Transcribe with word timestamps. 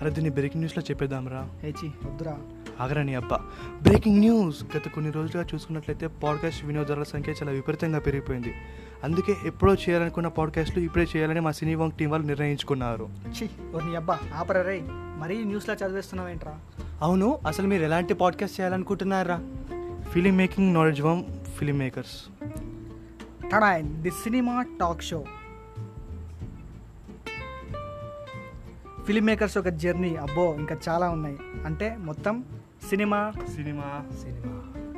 అరే 0.00 0.10
దీన్ని 0.10 0.30
బ్రేకింగ్ 0.30 0.64
న్యూస్లో 0.64 0.82
చెప్పేద్దాంరా. 0.90 1.48
హేచి 1.62 1.88
వద్దురా. 1.88 2.38
ఆగరా 2.80 3.02
నీ 3.02 3.14
అబ్బా. 3.14 3.40
బ్రేకింగ్ 3.82 4.18
న్యూస్ 4.18 4.64
గత 4.76 4.88
కొన్ని 4.88 5.10
రోజులుగా 5.10 5.46
చూసుకున్నట్లయితే 5.54 6.06
పాడ్కాస్ట్ 6.06 6.64
వినియోగదారుల 6.64 7.02
సంఖ్య 7.02 7.32
చాలా 7.32 7.50
విపరీతంగా 7.50 7.98
పెరిగిపోయింది. 7.98 8.54
అందుకే 9.04 9.36
ఎప్పుడో 9.44 9.74
చేయాలనుకున్న 9.74 10.28
పాడ్కాస్ట్లు 10.28 10.82
ఇప్పుడే 10.82 11.06
చేయాలని 11.16 11.40
మా 11.40 11.50
సినీ 11.50 11.74
వాంగ్ 11.74 11.92
టీం 11.92 12.10
వాళ్ళు 12.10 12.26
నిర్ణయించుకున్నారు. 12.26 13.08
నీ 13.84 13.96
అబ్బా 13.96 14.18
ఆపరా 14.34 14.62
రే 14.62 14.82
మరీ 14.90 15.44
న్యూస్లో 15.44 15.74
చదివేస్తున్నావేంట్రా? 15.74 16.60
అవును 17.02 17.38
అసలు 17.46 17.66
మీరు 17.66 17.82
ఎలాంటి 17.82 18.14
పాడ్కాస్ట్ 18.14 18.60
చేయాలనుకుంటున్నారా? 18.60 19.40
Film 20.12 20.36
making 20.36 20.74
knowledge 20.74 21.02
warm 21.02 21.24
film 21.58 21.78
makers. 21.78 22.44
Tada 23.52 23.78
the 23.78 24.10
cinema 24.10 24.62
talk 24.80 25.02
show. 25.02 25.24
Film 29.10 29.26
makers 29.26 29.58
ఒక 29.58 29.68
జర్నీ. 29.68 30.16
అబ్బో 30.16 30.54
ఇంకా 30.58 30.76
చాలా 30.88 31.08
ఉన్నాయి. 31.08 31.38
అంటే 31.64 31.96
మొత్తం 32.00 32.44
సినిమా. 32.88 33.32
సినిమా. 33.56 34.06
సినిమా. 34.22 34.89